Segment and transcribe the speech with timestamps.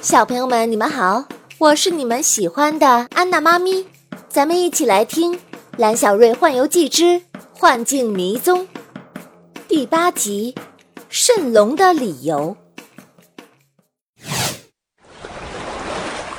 [0.00, 1.24] 小朋友们，你们好，
[1.58, 3.84] 我是你们喜欢的安娜妈咪，
[4.28, 5.34] 咱们一起来听
[5.76, 7.20] 《蓝小瑞幻游记之
[7.52, 8.60] 幻境迷踪》
[9.66, 10.54] 第八集
[11.12, 12.56] 《蜃龙的理由》。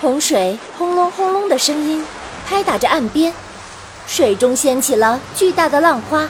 [0.00, 2.04] 洪水轰隆轰隆的声音
[2.46, 3.32] 拍打着岸边，
[4.08, 6.28] 水中掀起了巨大的浪花，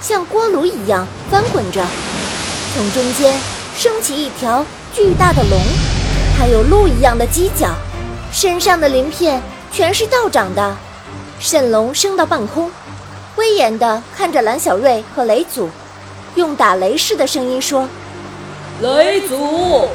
[0.00, 1.86] 像锅炉一样翻滚着，
[2.74, 3.38] 从中间
[3.76, 5.87] 升起一条巨大的龙。
[6.38, 7.74] 它有鹿一样的犄角，
[8.30, 9.42] 身上的鳞片
[9.72, 10.76] 全是倒长的。
[11.42, 12.70] 蜃龙升到半空，
[13.34, 15.68] 威严地看着蓝小瑞和雷祖，
[16.36, 17.88] 用打雷似的声音说
[18.80, 19.88] ：“雷祖，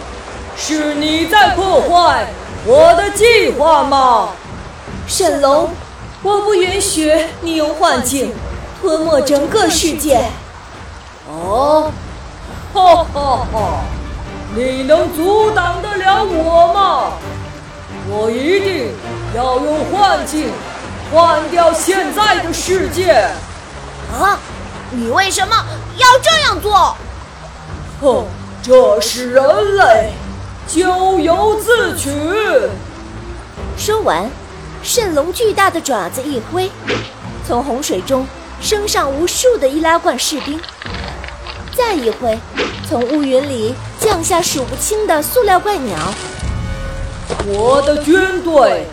[0.57, 2.27] 是你在破坏
[2.65, 4.29] 我的计划吗？”
[5.07, 5.69] 蜃龙，
[6.21, 8.33] 我不允许你用幻境
[8.81, 10.25] 吞没整个世界。
[11.29, 11.89] 哦，
[12.73, 13.79] 哈哈哈！
[14.55, 17.13] 你能阻挡得了我吗？
[18.07, 18.91] 我一定
[19.35, 20.51] 要用幻境
[21.11, 23.27] 换掉现在的世界！
[24.13, 24.37] 啊，
[24.91, 25.55] 你为什么
[25.97, 26.95] 要这样做？
[27.99, 28.25] 哼，
[28.61, 30.11] 这是人类，
[30.67, 32.11] 咎由自取。
[33.75, 34.29] 说完，
[34.83, 36.69] 蜃龙巨大的爪子一挥，
[37.47, 38.27] 从洪水中
[38.61, 40.61] 升上无数的易拉罐士兵。
[41.75, 42.37] 再一挥，
[42.87, 45.97] 从乌云里降下数不清的塑料怪鸟。
[47.47, 48.85] 我的军队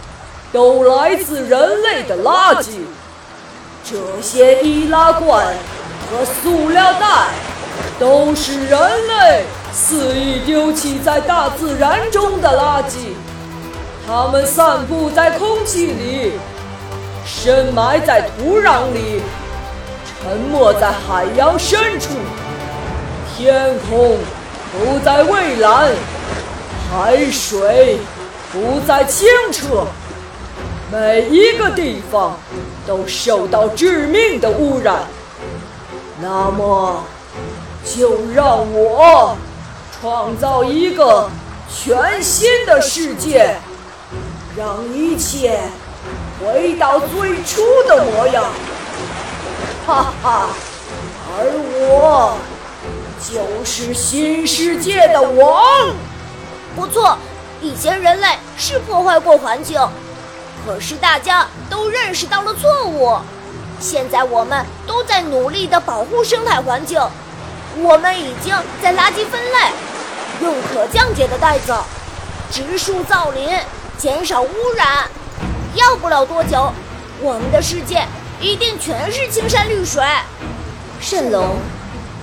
[0.53, 2.69] 都来自人类的垃圾，
[3.85, 5.47] 这些易拉罐
[6.11, 7.29] 和塑料袋
[7.99, 13.15] 都是人类肆意丢弃在大自然中的垃圾。
[14.07, 16.33] 它们散布在空气里，
[17.27, 19.21] 深埋在土壤里，
[20.07, 22.09] 沉没在海洋深处。
[23.41, 24.19] 天空
[24.71, 25.91] 不再蔚蓝，
[26.93, 27.97] 海水
[28.53, 29.87] 不再清澈，
[30.93, 32.39] 每一个地方
[32.87, 35.05] 都受到致命的污染。
[36.21, 37.03] 那么，
[37.83, 39.35] 就让我
[39.99, 41.31] 创造一个
[41.75, 43.57] 全新的世界，
[44.55, 45.59] 让一切
[46.45, 48.45] 回到最初的模样。
[49.87, 50.51] 哈哈，
[51.39, 51.47] 而
[51.89, 52.37] 我。
[53.29, 55.65] 就是新世界的王。
[56.77, 57.19] 不错，
[57.61, 59.81] 以前人类是破坏过环境，
[60.65, 63.17] 可是大家都认识到了错误。
[63.81, 67.01] 现在我们都在努力的保护生态环境。
[67.79, 69.59] 我们已经在垃圾分类，
[70.43, 71.75] 用可降解的袋子，
[72.51, 73.49] 植树造林，
[73.97, 75.09] 减少污染。
[75.75, 76.73] 要不了多久，
[77.21, 78.05] 我们的世界
[78.41, 80.03] 一定全是青山绿水。
[81.01, 81.57] 蜃龙。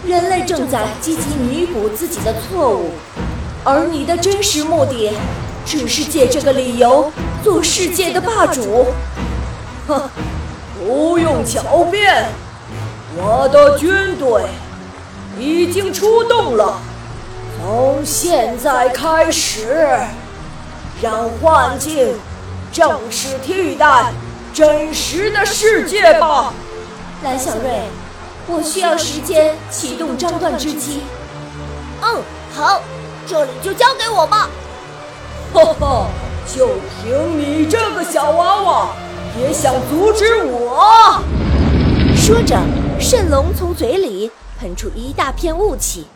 [0.07, 2.91] 人类正在积极弥补自己的错误，
[3.66, 5.12] 而你的真实目的，
[5.66, 7.12] 只是借这个理由
[7.44, 8.85] 做世界的霸主。
[9.85, 10.09] 哼，
[10.79, 12.25] 不用狡辩，
[13.18, 14.44] 我的军队
[15.38, 16.79] 已经出动了。
[17.59, 19.89] 从现在开始，
[21.01, 22.16] 让幻境
[22.72, 24.13] 正式替代
[24.53, 26.53] 真实的世界吧，
[27.25, 27.81] 蓝小瑞。
[28.49, 31.01] 我需要时间启动张断之机。
[32.01, 32.81] 嗯，好，
[33.27, 34.49] 这里就交给我吧。
[35.53, 36.07] 哈哈，
[36.55, 36.67] 就
[37.01, 38.89] 凭你这个小娃娃，
[39.39, 41.21] 也想阻止我？
[42.15, 42.55] 说着，
[42.99, 46.07] 蜃龙从嘴里喷出一大片雾气，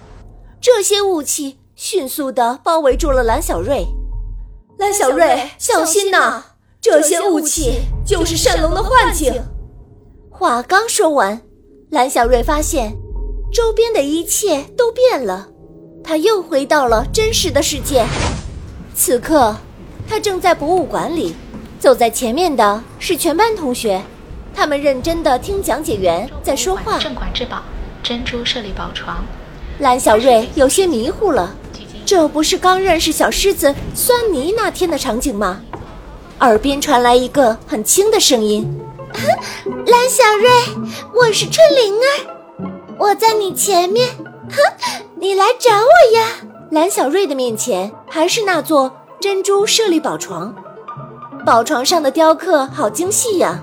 [0.61, 3.85] 这些雾气迅速地包围住了蓝小瑞。
[4.77, 6.43] 蓝小瑞，小心呐！
[6.79, 9.43] 这些雾气就是蜃龙的幻境。
[10.31, 11.41] 话刚说完。
[11.91, 12.95] 蓝小瑞发现，
[13.51, 15.49] 周边的一切都变了，
[16.01, 18.05] 他又回到了真实的世界。
[18.95, 19.57] 此刻，
[20.07, 21.35] 他正在博物馆里，
[21.81, 24.01] 走在前面的是全班同学，
[24.55, 26.97] 他们认真的听讲解员在说话。
[26.97, 27.61] 镇馆之宝，
[28.01, 29.21] 珍珠舍利宝床。
[29.79, 31.53] 蓝小瑞有些迷糊了，
[32.05, 35.61] 这不是刚认识小狮子酸泥那天的场景吗？
[36.39, 38.79] 耳边传来一个很轻的声音。
[39.85, 40.49] 蓝小瑞，
[41.13, 44.07] 我是春灵儿，我在你前面，
[44.49, 44.57] 哼，
[45.15, 46.27] 你来找我呀！
[46.69, 50.55] 蓝小瑞的面前还是那座珍珠舍利宝床，
[51.45, 53.61] 宝床上的雕刻好精细呀，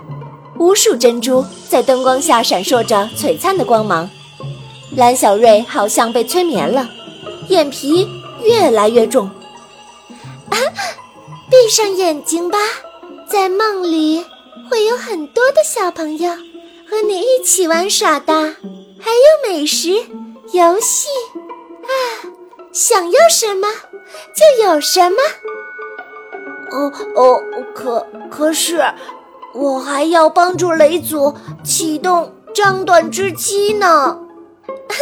[0.58, 4.08] 无数珍珠在灯光下闪烁着璀璨的光芒。
[4.96, 6.88] 蓝小瑞好像被催眠了，
[7.48, 8.06] 眼皮
[8.42, 9.30] 越来越重。
[10.50, 10.56] 啊，
[11.50, 12.58] 闭上眼睛吧，
[13.26, 14.24] 在梦里。
[14.70, 16.30] 会有很多的小朋友
[16.88, 18.32] 和你一起玩耍的，
[19.00, 19.90] 还有美食、
[20.52, 21.08] 游戏
[21.82, 21.90] 啊！
[22.72, 23.68] 想要什么
[24.34, 25.16] 就有什么。
[26.70, 27.40] 哦哦，
[27.74, 28.82] 可可是，
[29.54, 34.18] 我还要帮助雷祖启动张短之机呢。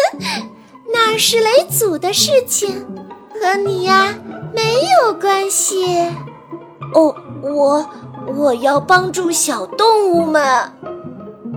[0.94, 2.86] 那是雷祖的事情，
[3.40, 4.14] 和你呀
[4.54, 6.08] 没有关系。
[6.94, 7.84] 哦，我
[8.34, 10.43] 我要帮助小动物们。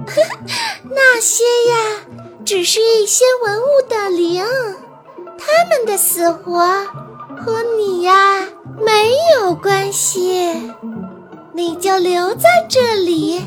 [0.90, 1.76] 那些呀，
[2.46, 4.44] 只是一些文物的灵，
[5.38, 6.60] 他们的死活
[7.38, 8.48] 和你呀
[8.80, 10.74] 没有关系。
[11.54, 13.44] 你就留在这里，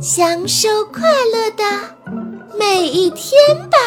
[0.00, 1.02] 享受快
[1.32, 1.64] 乐的
[2.56, 3.34] 每一天
[3.68, 3.78] 吧。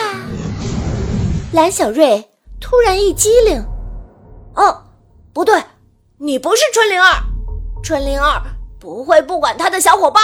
[1.54, 2.30] 蓝小瑞
[2.60, 3.64] 突然一激灵，
[4.56, 4.84] 哦，
[5.32, 5.64] 不对，
[6.18, 7.24] 你不是春灵儿，
[7.82, 8.42] 春灵儿
[8.84, 10.22] 不会不管他的小伙伴，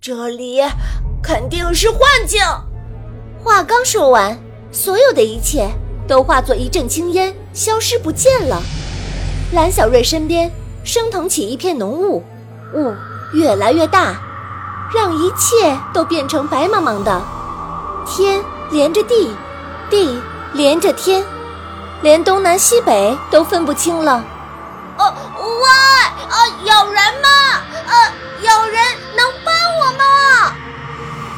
[0.00, 0.62] 这里
[1.20, 2.40] 肯定是幻境。
[3.42, 4.38] 话刚说完，
[4.70, 5.68] 所有的一切
[6.06, 8.62] 都化作一阵青烟，消失不见了。
[9.52, 10.48] 蓝小瑞身边
[10.84, 12.22] 升腾起一片浓雾，
[12.74, 12.94] 雾
[13.32, 14.20] 越来越大，
[14.94, 17.20] 让一切都变成白茫茫的。
[18.06, 18.40] 天
[18.70, 19.32] 连着地，
[19.90, 20.16] 地。
[20.52, 21.24] 连着天，
[22.00, 24.24] 连东南西北都分不清了。
[25.64, 25.70] 哦，喂，
[26.28, 27.28] 啊，有人吗？
[27.86, 27.92] 呃，
[28.42, 28.76] 有人
[29.16, 30.02] 能帮我吗？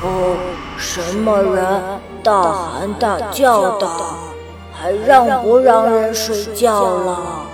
[0.03, 0.37] 哦，
[0.77, 2.01] 什么人？
[2.23, 3.89] 大喊大叫的，
[4.73, 7.47] 还让不让人睡觉了？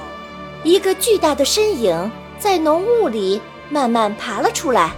[0.63, 4.93] 一个巨大的身影在浓雾里慢慢爬了出来，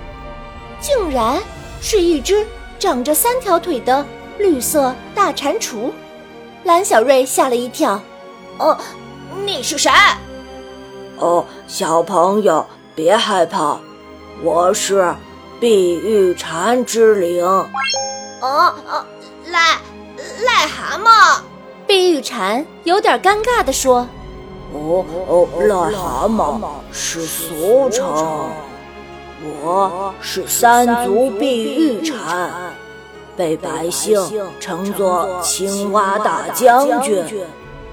[0.80, 1.42] 竟然
[1.80, 2.46] 是一只
[2.78, 4.06] 长着三条腿的
[4.38, 5.90] 绿色大蟾蜍。
[6.62, 8.00] 蓝小瑞吓了一跳
[8.58, 8.78] ，“哦，
[9.44, 9.90] 你是谁
[11.24, 13.78] ？”“哦，小朋友别害怕，
[14.42, 15.14] 我是
[15.58, 17.42] 碧玉蝉之灵。
[18.42, 19.02] ”“哦哦，
[19.50, 19.78] 癞
[20.44, 21.40] 癞蛤蟆。”
[21.88, 24.06] 碧玉蝉有点尴尬地说
[24.74, 26.60] ，“哦哦，癞蛤蟆
[26.92, 28.06] 是俗称，
[29.62, 32.50] 我是三足碧玉蝉。”
[33.34, 34.22] 被百姓
[34.60, 37.24] 称作青蛙大将军，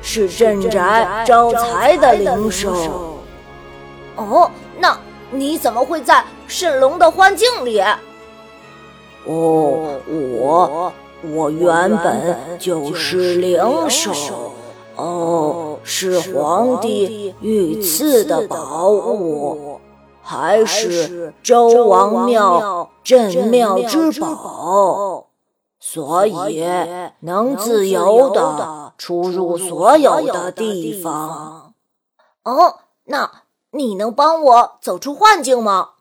[0.01, 3.10] 是镇宅招财的灵兽。
[4.29, 4.97] 哦，那
[5.31, 7.79] 你怎么会在蜃龙的幻境里？
[9.25, 10.91] 哦，我
[11.23, 14.51] 我原本就是灵兽，
[14.95, 19.79] 哦，是皇帝御赐的宝物，
[20.21, 25.27] 还是周王庙镇庙之宝。
[25.83, 26.63] 所以
[27.21, 31.73] 能自由的出入所有的地方。
[32.43, 32.75] 哦，
[33.05, 33.40] 那
[33.71, 35.91] 你能帮我走出幻境吗？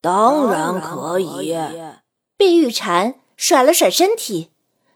[0.00, 1.56] 当然可以。
[2.36, 4.50] 碧玉蝉甩了甩身体，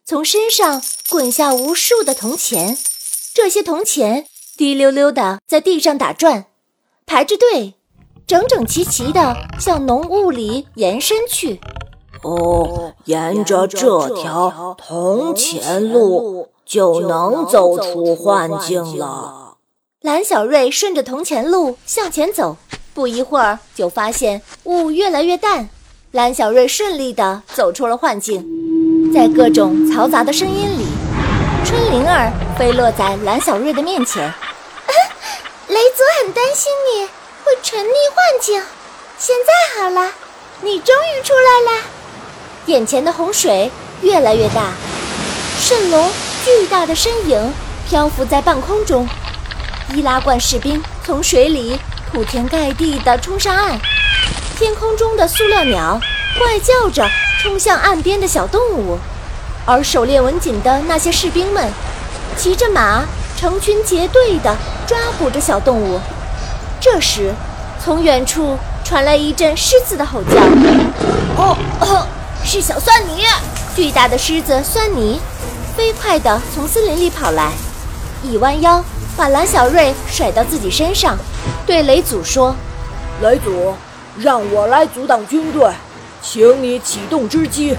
[0.05, 2.77] 从身上滚下无数的铜钱。
[3.33, 4.27] 这些铜钱
[4.57, 6.47] 滴溜溜的在地上打转，
[7.07, 7.75] 排着队，
[8.27, 11.61] 整整齐齐的向浓雾里延伸去。
[12.23, 19.48] 哦，沿着这条铜钱路就能走出幻境了。
[20.03, 22.57] 蓝小瑞顺着铜钱路向前走，
[22.95, 25.69] 不一会儿就发现雾越来越淡。
[26.13, 28.47] 蓝小瑞顺利地走出了幻境，
[29.13, 30.87] 在各种嘈杂的声音里，
[31.65, 34.33] 春灵儿飞落在蓝小瑞的面前。
[35.67, 37.05] 雷祖很担心你
[37.45, 38.63] 会沉溺幻境，
[39.19, 40.13] 现在好了，
[40.63, 41.83] 你终于出来了。
[42.67, 43.69] 眼前的洪水
[44.03, 44.73] 越来越大，
[45.61, 46.09] 蜃龙
[46.45, 47.53] 巨大的身影
[47.89, 49.09] 漂浮在半空中，
[49.95, 51.79] 易拉罐士兵从水里
[52.11, 53.79] 铺天盖地地冲上岸，
[54.59, 56.01] 天空中的塑料鸟
[56.39, 57.09] 怪叫着
[57.41, 58.99] 冲向岸边的小动物，
[59.65, 61.71] 而狩猎文锦的那些士兵们
[62.37, 63.05] 骑着马
[63.37, 66.01] 成群结队地抓捕着小动物。
[66.81, 67.33] 这时，
[67.83, 70.37] 从远处传来一阵狮子的吼叫，
[71.37, 72.07] 哦。
[72.45, 73.25] 是小蒜泥，
[73.77, 75.21] 巨大的狮子蒜泥，
[75.77, 77.53] 飞快地从森林里跑来，
[78.23, 78.83] 一弯腰
[79.17, 81.17] 把蓝小瑞甩到自己身上，
[81.67, 82.55] 对雷祖说
[83.23, 83.75] ：“雷祖，
[84.19, 85.71] 让我来阻挡军队，
[86.21, 87.77] 请你启动织机。”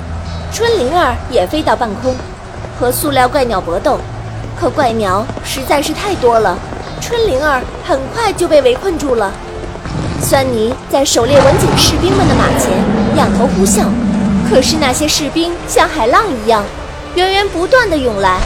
[0.52, 2.16] 春灵儿也飞到半空，
[2.80, 4.00] 和塑料怪鸟搏斗，
[4.60, 6.58] 可怪鸟实在是太多了，
[7.00, 9.32] 春灵儿很快就被围困住了。
[10.22, 12.72] 酸泥在狩猎文景士兵们的马前
[13.16, 13.86] 仰头呼啸。
[14.50, 16.64] 可是那些士兵像海浪一样，
[17.14, 18.40] 源源不断的涌来，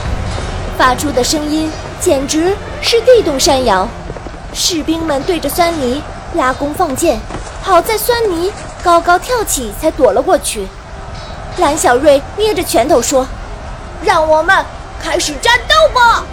[0.78, 1.72] 发出的声音
[2.04, 3.88] 简直是地动山摇。
[4.54, 7.18] 士兵们对着酸泥拉弓放箭，
[7.62, 8.52] 好在酸泥
[8.84, 10.68] 高高跳起，才躲了过去。
[11.58, 13.26] 蓝小瑞捏着拳头说
[14.04, 14.66] ：“让我们
[15.02, 16.26] 开始战斗吧！”